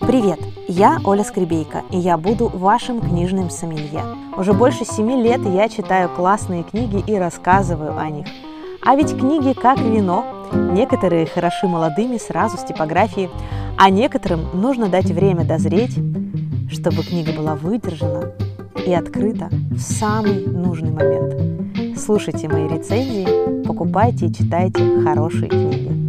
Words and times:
Привет! 0.00 0.38
Я 0.68 1.00
Оля 1.04 1.24
Скребейка, 1.24 1.82
и 1.90 1.98
я 1.98 2.16
буду 2.16 2.48
вашим 2.48 3.00
книжным 3.00 3.50
сомелье. 3.50 4.02
Уже 4.36 4.52
больше 4.52 4.84
семи 4.84 5.22
лет 5.22 5.40
я 5.44 5.68
читаю 5.68 6.08
классные 6.08 6.64
книги 6.64 7.02
и 7.06 7.14
рассказываю 7.16 7.96
о 7.98 8.08
них. 8.08 8.26
А 8.84 8.96
ведь 8.96 9.16
книги 9.16 9.52
как 9.52 9.78
вино. 9.78 10.24
Некоторые 10.52 11.26
хороши 11.26 11.66
молодыми 11.66 12.18
сразу 12.18 12.58
с 12.58 12.64
типографии, 12.64 13.30
а 13.78 13.90
некоторым 13.90 14.46
нужно 14.52 14.88
дать 14.88 15.06
время 15.06 15.44
дозреть, 15.44 15.96
чтобы 16.70 17.02
книга 17.02 17.32
была 17.32 17.54
выдержана 17.54 18.32
и 18.86 18.92
открыта 18.92 19.48
в 19.70 19.78
самый 19.78 20.46
нужный 20.46 20.90
момент. 20.90 21.98
Слушайте 21.98 22.48
мои 22.48 22.68
рецензии, 22.68 23.64
покупайте 23.64 24.26
и 24.26 24.32
читайте 24.32 25.02
хорошие 25.02 25.48
книги. 25.48 26.01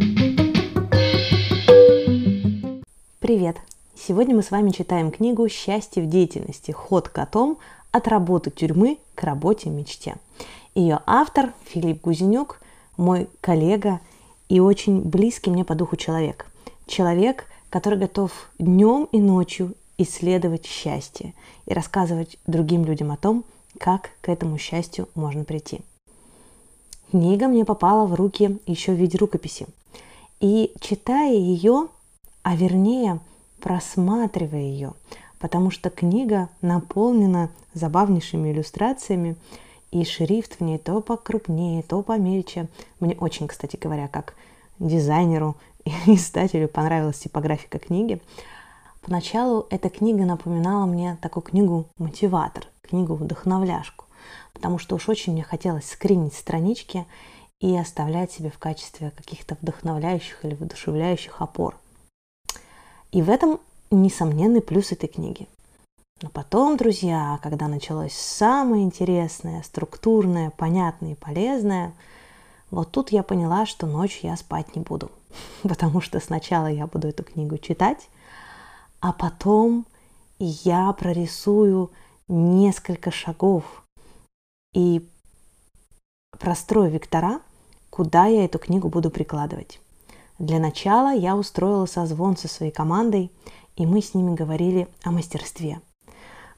Привет! 3.24 3.56
Сегодня 3.96 4.36
мы 4.36 4.42
с 4.42 4.50
вами 4.50 4.68
читаем 4.68 5.10
книгу 5.10 5.48
«Счастье 5.48 6.02
в 6.02 6.06
деятельности. 6.10 6.72
Ход 6.72 7.08
котом. 7.08 7.56
От 7.90 8.06
работы 8.06 8.50
тюрьмы 8.50 8.98
к 9.14 9.22
работе 9.22 9.70
мечте». 9.70 10.16
Ее 10.74 11.00
автор 11.06 11.54
Филипп 11.64 12.02
Гузенюк, 12.02 12.60
мой 12.98 13.30
коллега 13.40 14.00
и 14.50 14.60
очень 14.60 15.00
близкий 15.00 15.48
мне 15.48 15.64
по 15.64 15.74
духу 15.74 15.96
человек. 15.96 16.44
Человек, 16.86 17.46
который 17.70 17.98
готов 17.98 18.30
днем 18.58 19.08
и 19.10 19.18
ночью 19.18 19.72
исследовать 19.96 20.66
счастье 20.66 21.32
и 21.64 21.72
рассказывать 21.72 22.36
другим 22.46 22.84
людям 22.84 23.10
о 23.10 23.16
том, 23.16 23.44
как 23.78 24.10
к 24.20 24.28
этому 24.28 24.58
счастью 24.58 25.08
можно 25.14 25.44
прийти. 25.44 25.80
Книга 27.10 27.48
мне 27.48 27.64
попала 27.64 28.04
в 28.04 28.12
руки 28.12 28.58
еще 28.66 28.92
в 28.92 28.96
виде 28.96 29.16
рукописи. 29.16 29.66
И 30.40 30.74
читая 30.80 31.32
ее, 31.32 31.88
а 32.44 32.54
вернее– 32.54 33.18
просматривая 33.64 34.60
ее, 34.60 34.92
потому 35.38 35.70
что 35.70 35.88
книга 35.88 36.50
наполнена 36.60 37.48
забавнейшими 37.72 38.52
иллюстрациями, 38.52 39.36
и 39.90 40.04
шрифт 40.04 40.58
в 40.58 40.60
ней 40.60 40.76
то 40.76 41.00
покрупнее, 41.00 41.82
то 41.82 42.02
помельче. 42.02 42.68
Мне 43.00 43.14
очень, 43.14 43.48
кстати 43.48 43.78
говоря, 43.80 44.08
как 44.08 44.34
дизайнеру 44.78 45.56
и 45.86 45.90
издателю 46.06 46.68
понравилась 46.68 47.20
типографика 47.20 47.78
книги. 47.78 48.20
Поначалу 49.00 49.66
эта 49.70 49.88
книга 49.88 50.24
напоминала 50.24 50.84
мне 50.84 51.16
такую 51.22 51.44
книгу-мотиватор, 51.44 52.66
книгу-вдохновляшку, 52.82 54.04
потому 54.52 54.78
что 54.78 54.96
уж 54.96 55.08
очень 55.08 55.32
мне 55.32 55.42
хотелось 55.42 55.88
скринить 55.88 56.34
странички 56.34 57.06
и 57.60 57.74
оставлять 57.76 58.30
себе 58.30 58.50
в 58.50 58.58
качестве 58.58 59.10
каких-то 59.10 59.56
вдохновляющих 59.62 60.44
или 60.44 60.54
воодушевляющих 60.54 61.40
опор. 61.40 61.76
И 63.14 63.22
в 63.22 63.30
этом 63.30 63.60
несомненный 63.92 64.60
плюс 64.60 64.90
этой 64.90 65.06
книги. 65.08 65.46
Но 66.20 66.30
потом, 66.30 66.76
друзья, 66.76 67.38
когда 67.44 67.68
началось 67.68 68.12
самое 68.12 68.82
интересное, 68.82 69.62
структурное, 69.62 70.50
понятное 70.50 71.12
и 71.12 71.14
полезное, 71.14 71.94
вот 72.72 72.90
тут 72.90 73.12
я 73.12 73.22
поняла, 73.22 73.66
что 73.66 73.86
ночью 73.86 74.30
я 74.30 74.36
спать 74.36 74.74
не 74.74 74.82
буду. 74.82 75.12
Потому 75.62 76.00
что 76.00 76.18
сначала 76.18 76.66
я 76.66 76.88
буду 76.88 77.06
эту 77.06 77.22
книгу 77.22 77.56
читать, 77.56 78.08
а 78.98 79.12
потом 79.12 79.86
я 80.40 80.92
прорисую 80.92 81.92
несколько 82.26 83.12
шагов 83.12 83.84
и 84.72 85.08
прострою 86.36 86.90
вектора, 86.90 87.40
куда 87.90 88.26
я 88.26 88.44
эту 88.44 88.58
книгу 88.58 88.88
буду 88.88 89.08
прикладывать. 89.08 89.78
Для 90.38 90.58
начала 90.58 91.14
я 91.14 91.36
устроила 91.36 91.86
созвон 91.86 92.36
со 92.36 92.48
своей 92.48 92.72
командой, 92.72 93.30
и 93.76 93.86
мы 93.86 94.00
с 94.02 94.14
ними 94.14 94.34
говорили 94.34 94.88
о 95.02 95.10
мастерстве. 95.10 95.80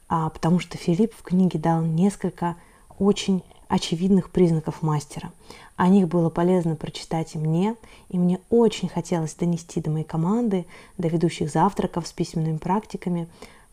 А, 0.09 0.31
потому 0.31 0.61
что 0.61 0.79
Филипп 0.79 1.13
в 1.15 1.23
книге 1.23 1.59
дал 1.59 1.83
несколько 1.83 2.57
очень 2.99 3.43
очевидных 3.69 4.31
признаков 4.31 4.81
мастера. 4.83 5.33
О 5.77 5.89
них 5.89 6.09
было 6.09 6.31
полезно 6.31 6.77
прочитать 6.77 7.35
и 7.35 7.39
мне, 7.39 7.75
и 8.09 8.19
мне 8.19 8.41
очень 8.49 8.89
хотелось 8.89 9.35
донести 9.35 9.81
до 9.81 9.91
моей 9.91 10.05
команды, 10.05 10.67
до 10.97 11.09
ведущих 11.09 11.51
завтраков 11.51 12.07
с 12.07 12.13
письменными 12.13 12.59
практиками, 12.59 13.29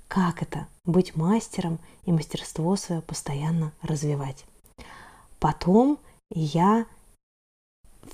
как 0.07 0.41
это– 0.41 0.67
быть 0.85 1.15
мастером 1.15 1.79
и 2.05 2.11
мастерство 2.11 2.75
свое 2.75 3.01
постоянно 3.01 3.71
развивать. 3.81 4.45
Потом 5.39 5.97
я 6.29 6.85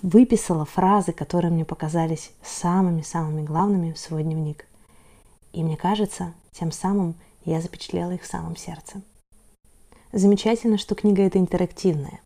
выписала 0.02 0.66
фразы, 0.66 1.12
которые 1.12 1.52
мне 1.52 1.66
показались 1.66 2.32
самыми-самыми 2.44 3.44
главными 3.44 3.92
в 3.92 4.00
свой 4.00 4.24
дневник. 4.24 4.66
И 5.54 5.64
мне 5.64 5.78
кажется, 5.78 6.34
тем 6.52 6.72
самым 6.72 7.16
я 7.46 7.62
запечатлела 7.62 8.12
их 8.12 8.24
в 8.24 8.28
самом 8.28 8.56
сердце. 8.56 9.02
Замечательно, 10.12 10.78
что 10.78 10.96
книга 10.96 11.24
эта 11.24 11.38
интерактивная. 11.38 12.20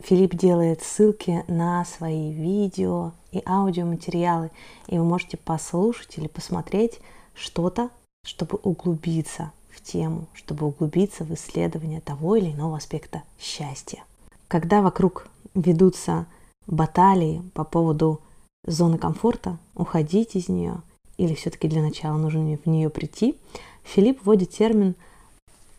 Филипп 0.00 0.34
делает 0.34 0.82
ссылки 0.82 1.44
на 1.48 1.84
свои 1.84 2.32
видео 2.32 3.12
и 3.32 3.42
аудиоматериалы, 3.44 4.50
и 4.86 4.98
вы 4.98 5.04
можете 5.04 5.36
послушать 5.36 6.18
или 6.18 6.28
посмотреть 6.28 7.00
что-то, 7.34 7.90
чтобы 8.24 8.58
углубиться 8.62 9.52
в 9.70 9.82
тему, 9.82 10.26
чтобы 10.34 10.66
углубиться 10.66 11.24
в 11.24 11.34
исследование 11.34 12.00
того 12.00 12.36
или 12.36 12.52
иного 12.52 12.76
аспекта 12.76 13.22
счастья. 13.38 14.04
Когда 14.46 14.82
вокруг 14.82 15.28
ведутся 15.54 16.26
баталии 16.68 17.42
по 17.54 17.64
поводу 17.64 18.20
зоны 18.64 18.98
комфорта, 18.98 19.58
уходить 19.74 20.36
из 20.36 20.48
нее 20.48 20.82
или 21.18 21.34
все-таки 21.34 21.68
для 21.68 21.82
начала 21.82 22.16
нужно 22.16 22.56
в 22.56 22.66
нее 22.66 22.88
прийти, 22.88 23.36
Филипп 23.82 24.24
вводит 24.24 24.50
термин 24.50 24.94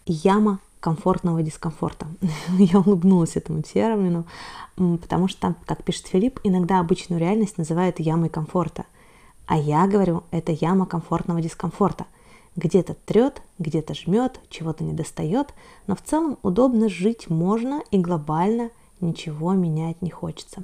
«яма 0.06 0.60
комфортного 0.80 1.42
дискомфорта». 1.42 2.08
Я 2.58 2.80
улыбнулась 2.80 3.38
этому 3.38 3.62
термину, 3.62 4.26
потому 4.76 5.28
что, 5.28 5.56
как 5.66 5.84
пишет 5.84 6.08
Филипп, 6.08 6.40
иногда 6.44 6.80
обычную 6.80 7.20
реальность 7.20 7.58
называют 7.58 8.00
ямой 8.00 8.30
комфорта. 8.30 8.86
А 9.46 9.58
я 9.58 9.88
говорю, 9.88 10.24
это 10.30 10.52
яма 10.52 10.86
комфортного 10.86 11.42
дискомфорта. 11.42 12.06
Где-то 12.56 12.94
трет, 12.94 13.42
где-то 13.58 13.94
жмет, 13.96 14.40
чего-то 14.50 14.84
не 14.84 14.94
достает, 14.94 15.54
но 15.88 15.96
в 15.96 16.02
целом 16.02 16.38
удобно 16.44 16.90
жить 16.90 17.30
можно 17.30 17.82
и 17.90 17.98
глобально 17.98 18.70
ничего 19.00 19.54
менять 19.54 20.02
не 20.02 20.10
хочется. 20.10 20.64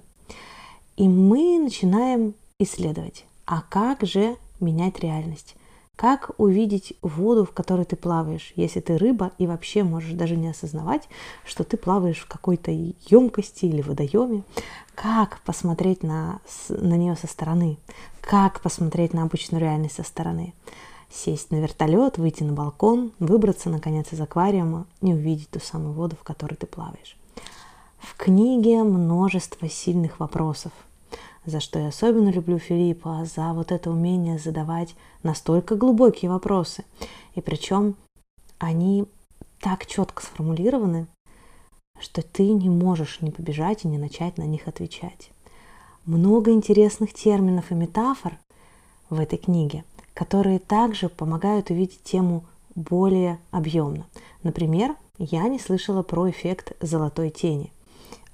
И 0.97 1.08
мы 1.08 1.59
начинаем 1.59 2.34
исследовать, 2.59 3.25
а 3.46 3.62
как 3.62 4.03
же 4.03 4.38
менять 4.59 5.00
реальность? 5.00 5.56
Как 5.96 6.31
увидеть 6.38 6.94
воду, 7.02 7.46
в 7.46 7.52
которой 7.52 7.86
ты 7.86 7.96
плаваешь, 7.96 8.52
если 8.58 8.81
ты 8.81 8.97
рыба 8.97 9.31
и 9.38 9.47
вообще 9.47 9.84
можешь 9.84 10.12
даже 10.12 10.35
не 10.35 10.50
осознавать, 10.50 11.08
что 11.46 11.64
ты 11.64 11.78
плаваешь 11.78 12.19
в 12.19 12.28
какой-то 12.28 12.69
емкости 12.72 13.66
или 13.66 13.81
водоеме? 13.81 14.44
Как 14.94 15.40
посмотреть 15.46 16.03
на, 16.03 16.41
на 16.68 16.96
нее 16.96 17.16
со 17.16 17.28
стороны? 17.28 17.78
Как 18.19 18.59
посмотреть 18.59 19.14
на 19.14 19.24
обычную 19.24 19.62
реальность 19.62 19.96
со 19.96 20.03
стороны? 20.03 20.53
Сесть 21.09 21.52
на 21.52 21.58
вертолет, 21.58 22.18
выйти 22.18 22.44
на 22.44 22.52
балкон, 22.52 23.14
выбраться 23.19 23.69
наконец 23.69 24.12
из 24.12 24.19
аквариума 24.19 24.85
и 25.02 25.14
увидеть 25.14 25.50
ту 25.50 25.59
самую 25.62 25.94
воду, 25.94 26.18
в 26.19 26.24
которой 26.24 26.56
ты 26.56 26.66
плаваешь. 26.66 27.16
В 28.05 28.16
книге 28.17 28.83
множество 28.83 29.67
сильных 29.67 30.19
вопросов, 30.19 30.71
за 31.43 31.59
что 31.59 31.79
я 31.79 31.88
особенно 31.88 32.29
люблю 32.29 32.59
Филиппа, 32.59 33.25
за 33.25 33.51
вот 33.51 33.71
это 33.71 33.89
умение 33.89 34.38
задавать 34.38 34.95
настолько 35.23 35.75
глубокие 35.75 36.29
вопросы. 36.29 36.85
И 37.33 37.41
причем 37.41 37.95
они 38.59 39.05
так 39.59 39.88
четко 39.88 40.23
сформулированы, 40.23 41.07
что 41.99 42.21
ты 42.21 42.47
не 42.49 42.69
можешь 42.69 43.21
не 43.21 43.31
побежать 43.31 43.85
и 43.85 43.88
не 43.88 43.97
начать 43.97 44.37
на 44.37 44.43
них 44.43 44.67
отвечать. 44.67 45.31
Много 46.05 46.51
интересных 46.51 47.11
терминов 47.11 47.72
и 47.72 47.75
метафор 47.75 48.37
в 49.09 49.19
этой 49.19 49.39
книге, 49.39 49.83
которые 50.13 50.59
также 50.59 51.09
помогают 51.09 51.72
увидеть 51.72 52.03
тему 52.03 52.46
более 52.75 53.40
объемно. 53.49 54.05
Например, 54.43 54.96
я 55.17 55.47
не 55.47 55.58
слышала 55.58 56.03
про 56.03 56.29
эффект 56.29 56.73
золотой 56.81 57.31
тени. 57.31 57.72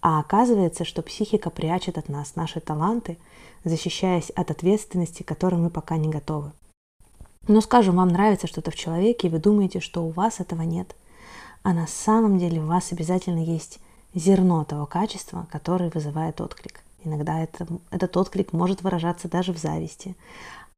А 0.02 0.20
оказывается, 0.20 0.84
что 0.84 1.04
психика 1.04 1.50
прячет 1.52 1.98
от 1.98 2.10
нас 2.10 2.36
наши 2.36 2.60
таланты, 2.60 3.18
защищаясь 3.64 4.32
от 4.32 4.50
ответственности, 4.50 5.22
к 5.22 5.28
которой 5.28 5.56
мы 5.56 5.70
пока 5.70 5.98
не 5.98 6.10
готовы. 6.10 6.52
Но 7.48 7.62
скажем, 7.62 7.96
вам 7.96 8.10
нравится 8.10 8.48
что-то 8.48 8.72
в 8.72 8.76
человеке, 8.76 9.28
и 9.28 9.32
вы 9.32 9.40
думаете, 9.40 9.80
что 9.80 10.04
у 10.04 10.10
вас 10.10 10.40
этого 10.40 10.64
нет. 10.64 10.96
А 11.64 11.74
на 11.74 11.86
самом 11.86 12.40
деле 12.40 12.62
у 12.62 12.66
вас 12.66 12.92
обязательно 12.92 13.44
есть 13.44 13.80
зерно 14.16 14.64
того 14.64 14.88
качества, 14.88 15.48
которое 15.52 15.92
вызывает 15.92 16.42
отклик. 16.42 16.84
Иногда 17.04 17.40
это, 17.40 17.68
этот 17.92 18.18
отклик 18.18 18.54
может 18.54 18.82
выражаться 18.82 19.28
даже 19.28 19.54
в 19.54 19.58
зависти. 19.58 20.16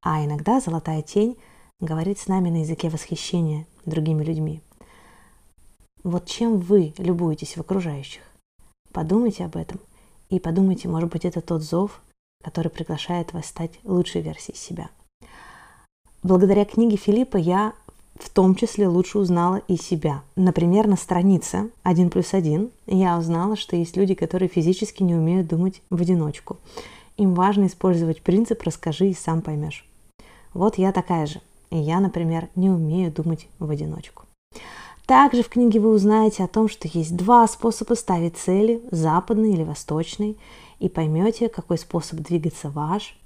А 0.01 0.23
иногда 0.23 0.59
золотая 0.59 1.01
тень 1.01 1.37
говорит 1.79 2.19
с 2.19 2.27
нами 2.27 2.49
на 2.49 2.61
языке 2.61 2.89
восхищения 2.89 3.65
другими 3.85 4.23
людьми. 4.23 4.61
Вот 6.03 6.27
чем 6.27 6.59
вы 6.59 6.93
любуетесь 6.97 7.55
в 7.55 7.61
окружающих? 7.61 8.21
Подумайте 8.93 9.43
об 9.43 9.57
этом 9.57 9.79
и 10.29 10.39
подумайте, 10.39 10.87
может 10.87 11.09
быть, 11.09 11.25
это 11.25 11.41
тот 11.41 11.63
зов, 11.63 12.01
который 12.43 12.69
приглашает 12.69 13.33
вас 13.33 13.47
стать 13.47 13.71
лучшей 13.83 14.21
версией 14.21 14.55
себя. 14.57 14.89
Благодаря 16.21 16.63
книге 16.63 16.95
Филиппа 16.97 17.37
я 17.37 17.73
в 18.15 18.29
том 18.29 18.55
числе 18.55 18.87
лучше 18.87 19.17
узнала 19.17 19.61
и 19.67 19.75
себя. 19.75 20.21
Например, 20.35 20.87
на 20.87 20.95
странице 20.95 21.71
1 21.81 22.09
плюс 22.11 22.33
1 22.33 22.69
я 22.85 23.17
узнала, 23.17 23.55
что 23.55 23.75
есть 23.75 23.97
люди, 23.97 24.13
которые 24.13 24.47
физически 24.47 25.01
не 25.01 25.15
умеют 25.15 25.47
думать 25.47 25.81
в 25.89 25.99
одиночку. 25.99 26.57
Им 27.17 27.33
важно 27.33 27.65
использовать 27.65 28.21
принцип 28.21 28.61
«расскажи 28.61 29.09
и 29.09 29.15
сам 29.15 29.41
поймешь». 29.41 29.85
Вот 30.53 30.77
я 30.77 30.91
такая 30.91 31.25
же. 31.25 31.41
И 31.71 31.77
я, 31.77 31.99
например, 31.99 32.49
не 32.55 32.69
умею 32.69 33.11
думать 33.11 33.47
в 33.57 33.69
одиночку. 33.69 34.25
Также 35.05 35.43
в 35.43 35.49
книге 35.49 35.79
вы 35.79 35.89
узнаете 35.89 36.43
о 36.43 36.47
том, 36.47 36.69
что 36.69 36.87
есть 36.87 37.15
два 37.15 37.45
способа 37.47 37.93
ставить 37.93 38.37
цели, 38.37 38.81
западный 38.89 39.53
или 39.53 39.63
восточный, 39.63 40.37
и 40.79 40.89
поймете, 40.89 41.49
какой 41.49 41.77
способ 41.77 42.19
двигаться 42.19 42.69
ваш. 42.69 43.17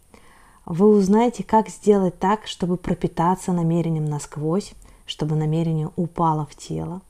Вы 0.65 0.89
узнаете, 0.89 1.43
как 1.43 1.69
сделать 1.69 2.19
так, 2.19 2.45
чтобы 2.45 2.77
пропитаться 2.77 3.53
намерением 3.53 4.05
насквозь, 4.05 4.73
чтобы 5.05 5.35
намерение 5.35 5.91
упало 5.95 6.47
в 6.49 6.55
тело. 6.55 7.01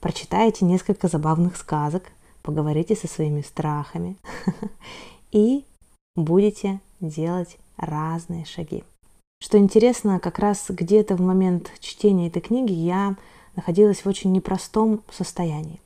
Прочитаете 0.00 0.64
несколько 0.64 1.08
забавных 1.08 1.56
сказок, 1.56 2.04
поговорите 2.42 2.96
со 2.96 3.08
своими 3.08 3.42
страхами 3.42 4.16
и 5.32 5.64
будете 6.16 6.80
делать 7.00 7.58
разные 7.76 8.44
шаги. 8.44 8.84
Что 9.40 9.58
интересно, 9.58 10.18
как 10.18 10.38
раз 10.38 10.66
где-то 10.68 11.14
в 11.16 11.20
момент 11.20 11.70
чтения 11.78 12.28
этой 12.28 12.40
книги 12.42 12.72
я 12.72 13.16
находилась 13.56 14.04
в 14.04 14.08
очень 14.08 14.32
непростом 14.32 15.02
состоянии. 15.10 15.80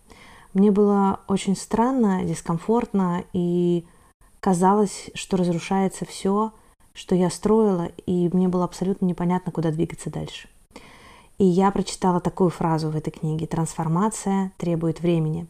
Мне 0.55 0.70
было 0.70 1.20
очень 1.29 1.56
странно, 1.56 2.25
дискомфортно, 2.25 3.25
и 3.32 3.85
казалось, 4.41 5.11
что 5.14 5.37
разрушается 5.37 6.05
все, 6.05 6.53
что 6.93 7.14
я 7.14 7.31
строила, 7.31 7.91
и 8.06 8.29
мне 8.32 8.49
было 8.49 8.64
абсолютно 8.64 9.06
непонятно, 9.06 9.50
куда 9.53 9.70
двигаться 9.70 10.11
дальше. 10.11 10.49
И 11.38 11.44
я 11.44 11.70
прочитала 11.70 12.20
такую 12.20 12.50
фразу 12.50 12.91
в 12.91 12.97
этой 12.97 13.11
книге 13.11 13.47
«Трансформация 13.47 14.53
требует 14.58 15.00
времени. 15.00 15.47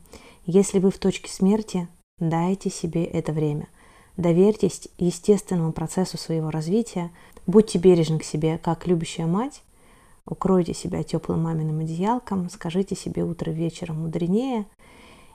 Если 0.47 0.79
вы 0.79 0.91
в 0.91 0.99
точке 0.99 1.31
смерти, 1.31 1.89
дайте 2.19 2.71
себе 2.71 3.05
это 3.05 3.33
время. 3.33 3.69
Доверьтесь 4.17 4.89
естественному 4.99 5.73
процессу 5.73 6.19
своего 6.19 6.51
развития, 6.51 7.11
будьте 7.47 7.79
бережны 7.79 8.19
к 8.19 8.25
себе, 8.25 8.59
как 8.59 8.87
любящая 8.87 9.27
мать, 9.27 9.63
Укройте 10.27 10.75
себя 10.75 11.03
теплым 11.03 11.43
маминым 11.43 11.81
одеялком, 11.81 12.49
скажите 12.51 12.95
себе 12.95 13.25
утро 13.25 13.51
вечером 13.51 14.03
мудренее, 14.03 14.67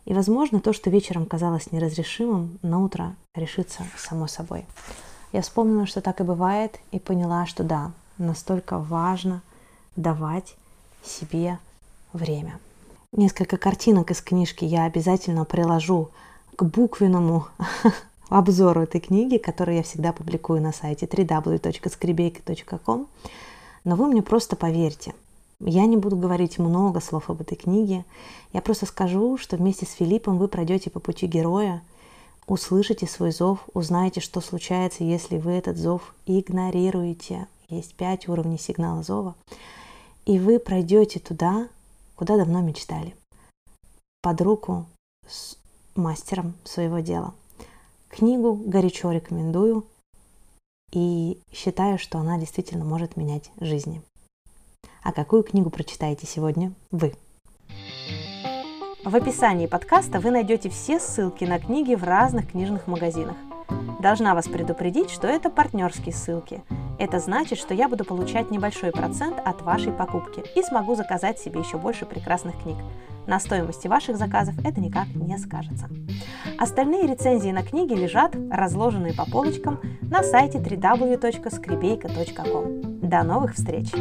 и, 0.06 0.14
возможно, 0.14 0.62
то, 0.62 0.72
что 0.72 0.90
вечером 0.90 1.26
казалось 1.26 1.74
неразрешимым, 1.74 2.60
на 2.62 2.82
утро 2.82 3.18
решится 3.36 3.84
само 3.98 4.28
собой. 4.28 4.66
Я 5.34 5.42
вспомнила, 5.42 5.86
что 5.86 6.00
так 6.00 6.22
и 6.22 6.24
бывает, 6.24 6.80
и 6.92 7.00
поняла, 7.00 7.46
что 7.46 7.64
да, 7.64 7.92
настолько 8.18 8.80
важно 8.80 9.42
давать 9.98 10.56
себе 11.04 11.60
время. 12.14 12.58
Несколько 13.12 13.58
картинок 13.58 14.12
из 14.12 14.22
книжки 14.22 14.64
я 14.64 14.86
обязательно 14.86 15.44
приложу 15.44 16.12
к 16.56 16.64
буквенному 16.64 17.48
обзору 18.30 18.84
этой 18.84 19.02
книги, 19.02 19.36
который 19.38 19.76
я 19.78 19.84
всегда 19.84 20.14
публикую 20.14 20.62
на 20.62 20.72
сайте 20.72 21.06
www.scribейка.com. 21.06 23.08
Но 23.88 23.96
вы 23.96 24.08
мне 24.08 24.22
просто 24.22 24.58
поверьте. 24.58 25.16
Я 25.62 25.86
не 25.86 25.96
буду 25.96 26.18
говорить 26.18 26.60
много 26.60 27.00
слов 27.00 27.30
об 27.30 27.40
этой 27.40 27.56
книге. 27.56 28.04
Я 28.52 28.62
просто 28.62 28.86
скажу, 28.86 29.38
что 29.38 29.56
вместе 29.56 29.86
с 29.86 29.94
Филиппом 29.94 30.38
вы 30.38 30.50
пройдете 30.50 30.90
по 30.90 31.00
пути 31.00 31.26
героя, 31.26 31.82
услышите 32.48 33.08
свой 33.08 33.32
зов, 33.32 33.60
узнаете, 33.74 34.20
что 34.20 34.42
случается, 34.42 35.06
если 35.06 35.38
вы 35.38 35.54
этот 35.54 35.78
зов 35.78 36.14
игнорируете. 36.26 37.48
Есть 37.70 37.94
пять 37.94 38.28
уровней 38.28 38.58
сигнала 38.58 39.04
зова. 39.04 39.36
И 40.26 40.38
вы 40.38 40.60
пройдете 40.60 41.22
туда, 41.22 41.70
куда 42.18 42.36
давно 42.36 42.60
мечтали. 42.60 43.16
Под 44.22 44.42
руку 44.42 44.86
с 45.26 45.56
мастером 45.96 46.56
своего 46.66 47.00
дела. 47.00 47.34
Книгу 48.10 48.54
горячо 48.54 49.12
рекомендую 49.14 49.86
и 50.92 51.40
считаю, 51.52 51.98
что 51.98 52.18
она 52.18 52.38
действительно 52.38 52.86
может 52.86 53.18
менять 53.18 53.52
жизни. 53.60 54.02
А 55.04 55.12
какую 55.12 55.44
книгу 55.44 55.70
прочитаете 55.70 56.28
сегодня 56.28 56.74
вы? 56.92 57.14
В 59.04 59.16
описании 59.16 59.68
подкаста 59.68 60.20
вы 60.20 60.32
найдете 60.32 60.70
все 60.70 61.00
ссылки 61.00 61.46
на 61.46 61.60
книги 61.60 61.96
в 61.96 62.04
разных 62.04 62.52
книжных 62.52 62.88
магазинах. 62.88 63.38
Должна 64.02 64.36
вас 64.36 64.48
предупредить, 64.48 65.10
что 65.10 65.28
это 65.28 65.50
партнерские 65.50 66.14
ссылки. 66.14 66.62
Это 67.00 67.20
значит, 67.20 67.58
что 67.58 67.74
я 67.74 67.88
буду 67.88 68.06
получать 68.06 68.52
небольшой 68.52 68.92
процент 68.92 69.40
от 69.44 69.62
вашей 69.62 69.92
покупки 69.92 70.44
и 70.56 70.64
смогу 70.64 70.96
заказать 70.96 71.40
себе 71.40 71.60
еще 71.62 71.78
больше 71.78 72.06
прекрасных 72.06 72.62
книг. 72.62 72.78
На 73.28 73.40
стоимости 73.40 73.88
ваших 73.88 74.18
заказов 74.18 74.56
это 74.66 74.82
никак 74.82 75.06
не 75.14 75.38
скажется. 75.38 75.88
Остальные 76.58 77.06
рецензии 77.08 77.52
на 77.52 77.62
книги 77.62 77.94
лежат, 77.94 78.36
разложенные 78.50 79.14
по 79.14 79.30
полочкам, 79.30 79.80
на 80.02 80.24
сайте 80.24 80.58
www.skribeyka.com. 80.60 83.08
До 83.08 83.24
новых 83.24 83.54
встреч! 83.54 83.92